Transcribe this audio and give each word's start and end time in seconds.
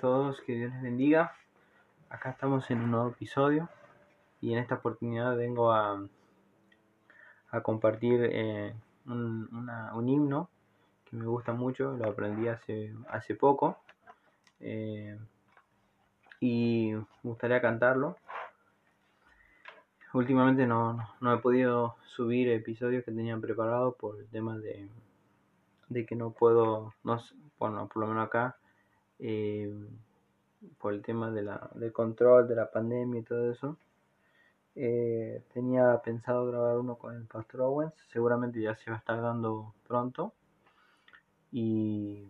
Todos, 0.00 0.40
que 0.40 0.54
Dios 0.54 0.72
les 0.72 0.82
bendiga. 0.82 1.32
Acá 2.08 2.30
estamos 2.30 2.70
en 2.70 2.80
un 2.80 2.90
nuevo 2.90 3.10
episodio 3.10 3.68
y 4.40 4.52
en 4.54 4.58
esta 4.58 4.76
oportunidad 4.76 5.36
vengo 5.36 5.72
a, 5.72 6.02
a 7.50 7.60
compartir 7.62 8.20
eh, 8.32 8.74
un, 9.06 9.48
una- 9.52 9.94
un 9.94 10.08
himno 10.08 10.48
que 11.04 11.16
me 11.16 11.26
gusta 11.26 11.52
mucho, 11.52 11.92
lo 11.98 12.08
aprendí 12.08 12.48
hace, 12.48 12.94
hace 13.08 13.34
poco 13.34 13.76
eh, 14.60 15.18
y 16.40 16.92
me 16.94 17.04
gustaría 17.22 17.60
cantarlo. 17.60 18.16
Últimamente 20.14 20.66
no, 20.66 20.94
no, 20.94 21.08
no 21.20 21.34
he 21.34 21.38
podido 21.38 21.96
subir 22.06 22.48
episodios 22.48 23.04
que 23.04 23.12
tenía 23.12 23.36
preparados 23.36 23.94
por 23.96 24.18
el 24.18 24.26
tema 24.28 24.56
de, 24.56 24.88
de 25.90 26.06
que 26.06 26.16
no 26.16 26.30
puedo, 26.30 26.94
no, 27.04 27.20
bueno, 27.58 27.86
por 27.86 28.00
lo 28.00 28.06
menos 28.08 28.26
acá 28.26 28.56
eh, 29.20 29.72
por 30.78 30.92
el 30.94 31.02
tema 31.02 31.30
de 31.30 31.42
la, 31.42 31.70
del 31.74 31.92
control 31.92 32.48
de 32.48 32.56
la 32.56 32.70
pandemia 32.70 33.20
y 33.20 33.24
todo 33.24 33.50
eso. 33.50 33.76
Eh, 34.74 35.42
tenía 35.52 36.00
pensado 36.02 36.46
grabar 36.46 36.78
uno 36.78 36.96
con 36.96 37.14
el 37.16 37.24
Pastor 37.26 37.62
Owens, 37.62 37.94
seguramente 38.12 38.60
ya 38.60 38.74
se 38.76 38.90
va 38.90 38.96
a 38.96 39.00
estar 39.00 39.20
dando 39.20 39.74
pronto. 39.86 40.32
Y 41.52 42.28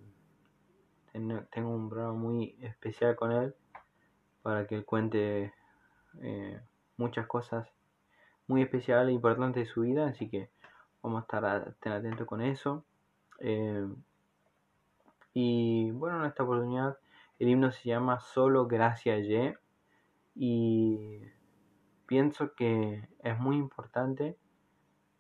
ten- 1.12 1.47
tengo 1.53 1.71
un 1.71 1.89
programa 1.91 2.15
muy 2.15 2.57
especial 2.62 3.17
con 3.17 3.33
él 3.33 3.55
para 4.43 4.67
que 4.67 4.77
él 4.77 4.84
cuente 4.84 5.53
eh, 6.23 6.61
muchas 6.97 7.27
cosas 7.27 7.69
muy 8.48 8.62
especiales 8.62 9.11
e 9.11 9.14
importantes 9.14 9.67
de 9.67 9.73
su 9.73 9.83
vida, 9.83 10.07
así 10.09 10.29
que 10.29 10.51
vamos 11.03 11.20
a 11.20 11.23
estar 11.23 11.92
atentos 11.92 12.27
con 12.27 12.41
eso. 12.42 12.84
Y 15.33 15.91
bueno, 15.92 16.20
en 16.20 16.27
esta 16.27 16.42
oportunidad 16.42 16.98
el 17.41 17.48
himno 17.48 17.70
se 17.70 17.89
llama 17.89 18.20
Solo 18.20 18.67
Gracia 18.67 19.19
Ye. 19.19 19.56
Y 20.34 21.23
pienso 22.06 22.55
que 22.55 23.09
es 23.23 23.39
muy 23.39 23.56
importante 23.56 24.36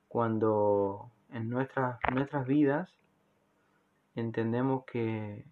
cuando 0.08 1.10
en 1.30 1.48
nuestras, 1.48 1.98
nuestras 2.12 2.46
vidas 2.46 2.94
entendemos 4.14 4.84
que, 4.84 5.46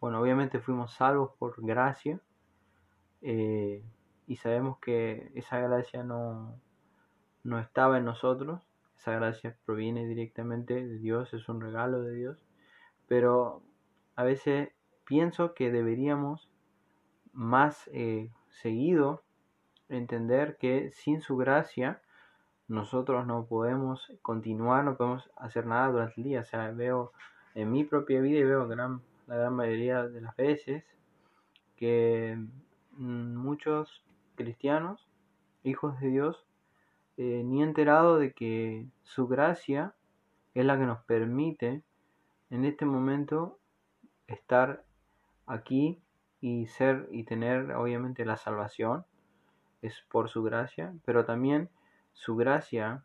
bueno, 0.00 0.20
obviamente 0.20 0.60
fuimos 0.60 0.94
salvos 0.94 1.32
por 1.38 1.54
gracia 1.64 2.20
eh, 3.22 3.82
y 4.26 4.36
sabemos 4.36 4.78
que 4.78 5.32
esa 5.34 5.58
gracia 5.58 6.04
no, 6.04 6.60
no 7.42 7.58
estaba 7.58 7.98
en 7.98 8.04
nosotros, 8.04 8.62
esa 8.96 9.12
gracia 9.12 9.56
proviene 9.64 10.06
directamente 10.06 10.74
de 10.74 10.98
Dios, 10.98 11.34
es 11.34 11.48
un 11.48 11.60
regalo 11.60 12.02
de 12.02 12.14
Dios, 12.14 12.38
pero 13.08 13.62
a 14.16 14.24
veces 14.24 14.70
pienso 15.04 15.54
que 15.54 15.70
deberíamos 15.70 16.48
más 17.32 17.88
eh, 17.92 18.30
seguido 18.48 19.22
entender 19.88 20.56
que 20.58 20.90
sin 20.92 21.20
su 21.20 21.36
gracia 21.36 22.00
nosotros 22.68 23.26
no 23.26 23.44
podemos 23.46 24.12
continuar, 24.22 24.84
no 24.84 24.96
podemos 24.96 25.30
hacer 25.36 25.66
nada 25.66 25.88
durante 25.88 26.14
el 26.16 26.24
día. 26.24 26.40
O 26.40 26.44
sea, 26.44 26.70
veo 26.70 27.12
en 27.54 27.70
mi 27.70 27.84
propia 27.84 28.20
vida 28.20 28.38
y 28.38 28.44
veo 28.44 28.66
gran, 28.66 29.02
la 29.26 29.36
gran 29.36 29.54
mayoría 29.54 30.04
de 30.04 30.20
las 30.20 30.34
veces 30.36 30.84
que 31.76 32.38
mm, 32.92 33.36
muchos 33.36 34.02
cristianos, 34.36 35.06
hijos 35.62 36.00
de 36.00 36.08
Dios, 36.08 36.46
eh, 37.16 37.42
ni 37.44 37.62
enterado 37.62 38.18
de 38.18 38.32
que 38.32 38.86
su 39.02 39.28
gracia 39.28 39.94
es 40.54 40.64
la 40.64 40.78
que 40.78 40.86
nos 40.86 41.02
permite 41.04 41.82
en 42.50 42.64
este 42.64 42.86
momento 42.86 43.58
estar 44.26 44.84
aquí 45.46 46.00
y 46.40 46.66
ser 46.66 47.08
y 47.10 47.24
tener 47.24 47.72
obviamente 47.72 48.24
la 48.24 48.36
salvación 48.36 49.04
es 49.82 50.00
por 50.10 50.28
su 50.28 50.42
gracia, 50.42 50.94
pero 51.04 51.24
también 51.24 51.68
su 52.12 52.36
gracia 52.36 53.04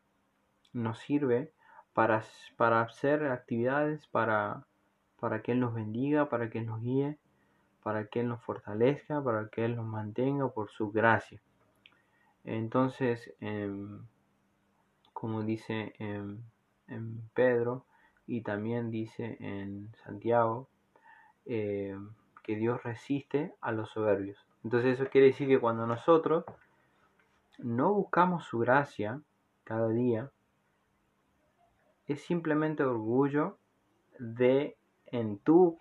nos 0.73 0.99
sirve 0.99 1.51
para, 1.93 2.23
para 2.57 2.81
hacer 2.81 3.25
actividades, 3.25 4.07
para, 4.07 4.65
para 5.19 5.41
que 5.41 5.51
Él 5.51 5.59
nos 5.59 5.73
bendiga, 5.73 6.29
para 6.29 6.49
que 6.49 6.59
Él 6.59 6.67
nos 6.67 6.81
guíe, 6.81 7.17
para 7.83 8.05
que 8.05 8.21
Él 8.21 8.29
nos 8.29 8.41
fortalezca, 8.43 9.21
para 9.23 9.49
que 9.49 9.65
Él 9.65 9.75
nos 9.75 9.85
mantenga 9.85 10.47
por 10.49 10.69
su 10.69 10.91
gracia. 10.91 11.41
Entonces, 12.45 13.33
em, 13.41 14.05
como 15.11 15.43
dice 15.43 15.93
en, 15.99 16.43
en 16.87 17.21
Pedro 17.33 17.85
y 18.27 18.41
también 18.41 18.91
dice 18.91 19.37
en 19.39 19.91
Santiago, 20.03 20.69
eh, 21.51 21.97
que 22.43 22.55
Dios 22.55 22.83
resiste 22.83 23.55
a 23.59 23.71
los 23.71 23.89
soberbios. 23.89 24.37
Entonces 24.63 24.99
eso 24.99 25.09
quiere 25.09 25.27
decir 25.27 25.47
que 25.47 25.59
cuando 25.59 25.87
nosotros 25.87 26.45
no 27.57 27.91
buscamos 27.91 28.45
su 28.45 28.59
gracia 28.59 29.19
cada 29.63 29.89
día, 29.89 30.31
es 32.05 32.21
simplemente 32.21 32.83
orgullo 32.83 33.57
de 34.19 34.77
en 35.07 35.39
tu 35.39 35.79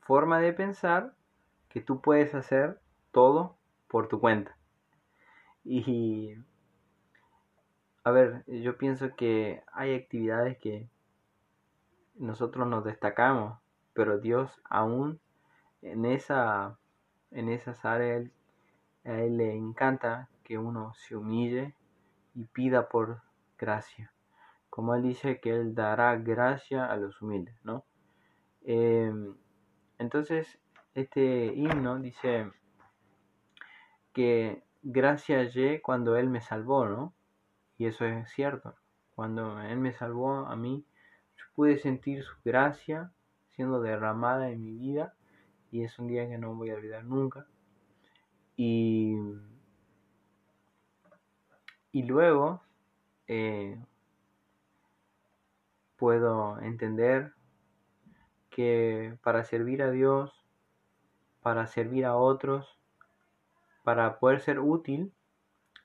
forma 0.00 0.40
de 0.40 0.52
pensar 0.52 1.14
que 1.68 1.80
tú 1.80 2.00
puedes 2.00 2.34
hacer 2.34 2.80
todo 3.12 3.56
por 3.86 4.08
tu 4.08 4.18
cuenta. 4.18 4.56
Y 5.62 6.34
a 8.02 8.10
ver, 8.10 8.42
yo 8.48 8.76
pienso 8.76 9.14
que 9.14 9.62
hay 9.72 9.94
actividades 9.94 10.58
que 10.58 10.88
nosotros 12.16 12.66
nos 12.66 12.84
destacamos, 12.84 13.60
pero 13.94 14.18
Dios 14.18 14.60
aún 14.68 15.20
en 15.82 16.04
esa 16.04 16.78
en 17.30 17.48
esas 17.48 17.84
áreas 17.84 18.30
a 19.04 19.12
él 19.20 19.38
le 19.38 19.54
encanta 19.54 20.28
que 20.44 20.58
uno 20.58 20.92
se 20.94 21.16
humille 21.16 21.74
y 22.34 22.44
pida 22.44 22.88
por 22.88 23.22
gracia. 23.58 24.12
Como 24.70 24.94
él 24.94 25.02
dice 25.02 25.40
que 25.40 25.50
él 25.50 25.74
dará 25.74 26.16
gracia 26.16 26.86
a 26.86 26.96
los 26.96 27.20
humildes, 27.22 27.56
¿no? 27.64 27.84
Eh, 28.62 29.12
entonces, 29.98 30.58
este 30.94 31.46
himno 31.54 31.98
dice 31.98 32.50
que 34.12 34.62
gracia 34.82 35.38
hallé 35.38 35.80
cuando 35.82 36.16
él 36.16 36.28
me 36.28 36.40
salvó, 36.40 36.86
¿no? 36.86 37.14
Y 37.78 37.86
eso 37.86 38.04
es 38.04 38.28
cierto. 38.30 38.74
Cuando 39.14 39.60
él 39.60 39.78
me 39.78 39.92
salvó 39.92 40.46
a 40.46 40.56
mí, 40.56 40.84
yo 41.36 41.44
pude 41.54 41.78
sentir 41.78 42.22
su 42.22 42.34
gracia 42.44 43.12
siendo 43.54 43.80
derramada 43.80 44.50
en 44.50 44.62
mi 44.62 44.74
vida 44.74 45.14
y 45.70 45.82
es 45.82 45.98
un 45.98 46.08
día 46.08 46.28
que 46.28 46.38
no 46.38 46.54
voy 46.54 46.70
a 46.70 46.74
olvidar 46.74 47.04
nunca. 47.04 47.46
Y, 48.56 49.16
y 51.90 52.02
luego 52.04 52.62
eh, 53.26 53.76
puedo 55.96 56.60
entender 56.60 57.32
que 58.50 59.16
para 59.22 59.42
servir 59.42 59.82
a 59.82 59.90
Dios, 59.90 60.32
para 61.42 61.66
servir 61.66 62.04
a 62.06 62.16
otros, 62.16 62.78
para 63.82 64.18
poder 64.18 64.40
ser 64.40 64.60
útil, 64.60 65.12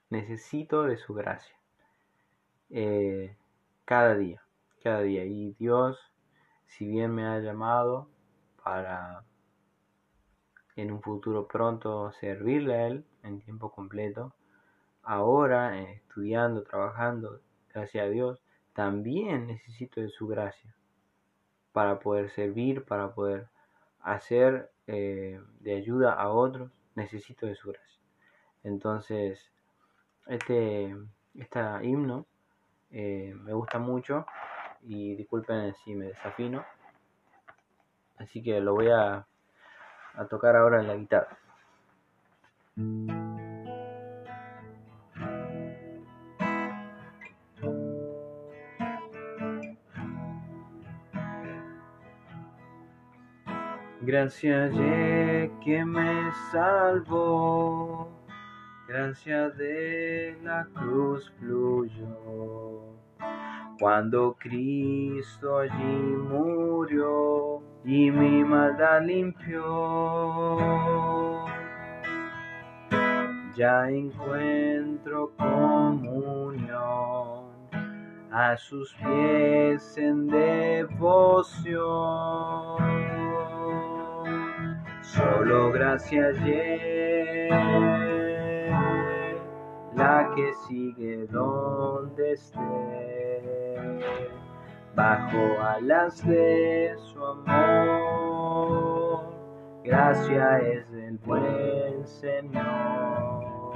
necesito 0.10 0.84
de 0.84 0.98
su 0.98 1.14
gracia. 1.14 1.56
Eh, 2.70 3.36
cada 3.86 4.16
día, 4.16 4.44
cada 4.84 5.02
día. 5.02 5.26
Y 5.26 5.54
Dios, 5.54 6.00
si 6.70 6.88
bien 6.88 7.14
me 7.14 7.26
ha 7.26 7.40
llamado 7.40 8.08
para 8.64 9.24
en 10.76 10.92
un 10.92 11.02
futuro 11.02 11.48
pronto 11.48 12.12
servirle 12.14 12.74
a 12.76 12.88
Él 12.88 13.06
en 13.24 13.42
tiempo 13.42 13.72
completo, 13.72 14.34
ahora 15.04 15.78
eh, 15.78 15.94
estudiando, 15.96 16.64
trabajando, 16.64 17.42
gracias 17.74 18.06
a 18.06 18.10
Dios, 18.10 18.42
también 18.74 19.48
necesito 19.48 20.00
de 20.00 20.10
su 20.10 20.28
gracia 20.28 20.74
para 21.74 22.00
poder 22.00 22.30
servir, 22.30 22.86
para 22.86 23.14
poder 23.14 23.48
hacer 24.02 24.72
eh, 24.88 25.42
de 25.60 25.76
ayuda 25.76 26.14
a 26.14 26.30
otros, 26.30 26.72
necesito 26.96 27.46
de 27.46 27.56
su 27.56 27.70
gracia. 27.70 28.00
Entonces, 28.64 29.52
este, 30.28 30.96
esta 31.34 31.84
himno 31.84 32.26
eh, 32.92 33.34
me 33.36 33.54
gusta 33.54 33.80
mucho 33.80 34.26
y 34.84 35.16
disculpen 35.16 35.74
si 35.84 35.96
me 35.96 36.08
desafino. 36.08 36.66
Así 38.18 38.42
que 38.44 38.60
lo 38.60 38.74
voy 38.76 38.90
a, 38.90 39.26
a 40.16 40.26
tocar 40.28 40.56
ahora 40.56 40.82
en 40.82 40.88
la 40.88 40.96
guitarra. 40.96 41.38
Gracias 54.02 54.74
ye 54.74 55.52
que 55.64 55.86
me 55.86 56.32
salvó, 56.52 58.10
gracia 58.88 59.50
de 59.52 60.36
la 60.42 60.66
cruz 60.74 61.32
fluyó. 61.38 62.69
Cuando 63.80 64.36
Cristo 64.38 65.60
allí 65.60 65.72
murió, 66.30 67.62
y 67.86 68.12
mi 68.12 68.44
maldad 68.44 69.02
limpió. 69.04 69.66
Ya 73.56 73.90
encuentro 73.90 75.32
comunión 75.38 76.80
a 78.32 78.58
sus 78.58 78.94
pies 78.96 79.98
en 79.98 80.28
devoción. 80.28 81.80
Solo 85.02 85.72
gracias 85.72 86.36
la 89.96 90.32
que 90.36 90.54
sigue 90.68 91.28
donde 91.28 92.34
esté, 92.34 93.19
bajo 94.96 95.62
alas 95.62 96.26
de 96.28 96.96
su 96.98 97.26
amor. 97.26 98.60
Gracia 99.84 100.60
es 100.60 100.92
el 100.92 101.18
buen 101.20 102.06
Señor 102.06 103.74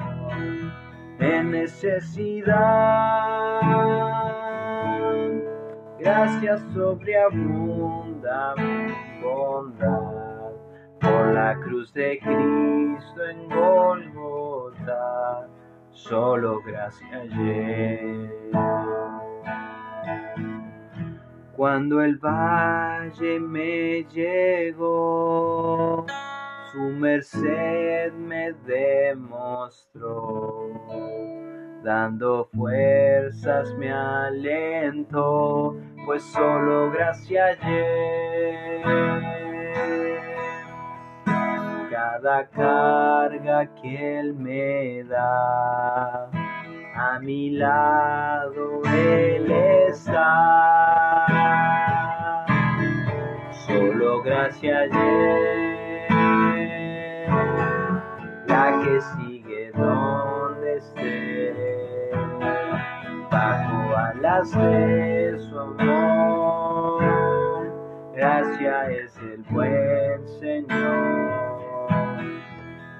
en 1.20 1.52
necesidad. 1.52 2.54
Gracias 6.00 6.62
sobreabunda 6.74 8.56
mi 8.58 8.94
bondad 9.22 10.52
por 11.00 11.34
la 11.34 11.56
cruz 11.62 11.94
de 11.94 12.20
Cristo 12.20 13.26
en 13.30 13.50
Golgota 13.50 15.48
solo 15.94 16.60
gracias 16.66 17.12
ayer. 17.14 19.03
Cuando 21.56 22.02
el 22.02 22.18
valle 22.18 23.40
me 23.40 24.04
llegó, 24.06 26.08
su 26.72 26.80
merced 26.80 28.14
me 28.14 28.54
demostró, 28.66 30.72
dando 31.84 32.50
fuerzas 32.56 33.72
me 33.78 33.92
alento, 33.92 35.78
pues 36.06 36.24
solo 36.24 36.90
gracias 36.92 37.60
ayer 37.62 39.24
cada 42.24 42.48
carga 42.48 43.68
que 43.76 44.20
Él 44.20 44.34
me 44.34 45.04
da. 45.04 46.30
A 46.96 47.20
mi 47.20 47.52
lado 47.52 48.82
Él 48.86 49.52
está. 49.52 51.13
Solo 53.66 54.22
gracias 54.24 54.92
Él, 54.92 56.08
la 58.48 58.82
que 58.84 59.02
sigue 59.02 59.72
donde 59.76 60.78
esté, 60.78 61.54
bajo 63.32 63.96
alas 63.96 64.52
de 64.52 65.38
su 65.40 65.60
amor. 65.60 67.04
Gracias 68.16 68.90
es 68.90 69.18
el 69.18 69.44
buen 69.50 70.28
Señor 70.40 71.44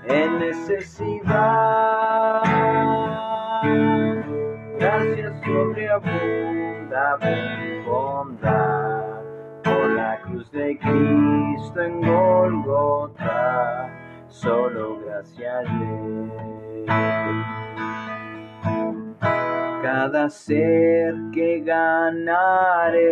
en 0.08 0.40
necesidad. 0.40 2.42
Gracias 4.80 5.34
sobreabunda 5.46 7.18
por 9.64 9.90
la 9.92 10.20
cruz 10.22 10.52
de 10.52 10.78
Cristo 10.78 11.82
en 11.82 12.02
Golgota, 12.02 13.90
solo 14.28 15.00
gracias 15.06 15.66
Cada 19.82 20.30
ser 20.30 21.16
que 21.34 21.62
ganaré, 21.62 23.04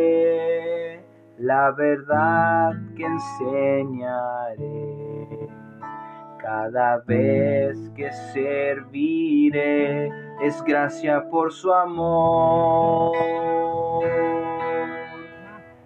la 1.38 1.72
verdad 1.72 2.74
que 2.96 3.04
enseñaré 3.04 4.92
cada 6.42 6.98
vez 7.06 7.78
que 7.96 8.12
serviré 8.34 10.10
es 10.42 10.62
gracia 10.64 11.30
por 11.30 11.52
su 11.54 11.72
amor. 11.72 13.16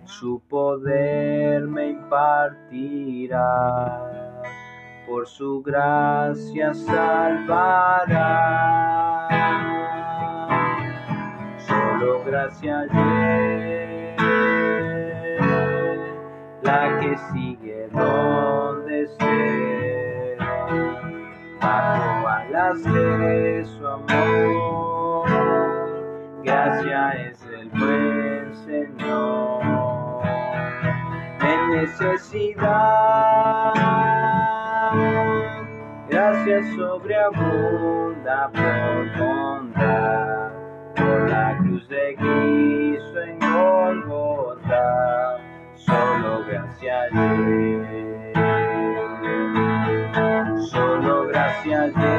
Su 0.05 0.39
poder 0.47 1.67
me 1.67 1.89
impartirá, 1.89 3.41
por 5.07 5.27
su 5.27 5.63
gracia 5.63 6.73
salvará. 6.75 8.21
Solo 11.57 12.23
gracia 12.23 12.85
la 16.61 16.99
que 16.99 17.17
sigue 17.33 17.89
donde 17.91 19.03
esté 19.03 20.37
bajo 21.59 22.27
alas 22.27 22.83
de 22.83 23.65
su 23.65 23.87
amor. 23.87 25.25
Gracias 26.43 27.15
es 27.15 27.43
el 27.59 27.69
buen 27.69 28.53
Señor 28.53 29.44
necesidad. 31.75 33.73
Gracias 36.09 36.65
sobreabunda 36.75 38.49
por 38.53 39.19
bondad, 39.19 40.51
por 40.95 41.29
la 41.29 41.57
cruz 41.57 41.87
de 41.89 42.15
Cristo 42.15 43.21
en 43.21 43.39
Golgota, 43.39 45.37
solo 45.75 46.45
gracias. 46.47 47.11
Solo 50.71 51.27
gracias 51.27 51.93
la 51.95 52.14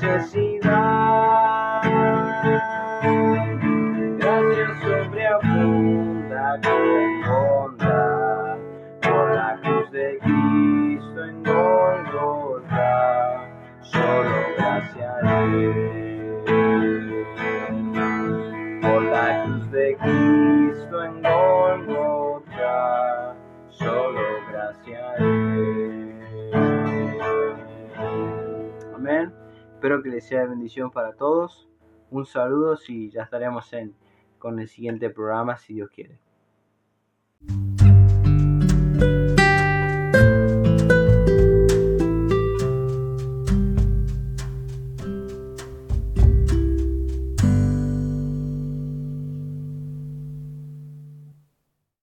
necesidad. 0.00 0.72
Espero 29.82 30.00
que 30.00 30.10
les 30.10 30.24
sea 30.24 30.46
bendición 30.46 30.92
para 30.92 31.12
todos. 31.14 31.68
Un 32.12 32.24
saludo 32.24 32.78
y 32.86 33.10
ya 33.10 33.24
estaremos 33.24 33.72
en, 33.72 33.96
con 34.38 34.60
el 34.60 34.68
siguiente 34.68 35.10
programa 35.10 35.56
si 35.56 35.74
Dios 35.74 35.90
quiere. 35.90 36.20